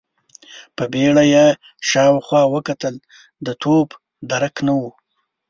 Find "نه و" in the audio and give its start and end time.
4.67-4.81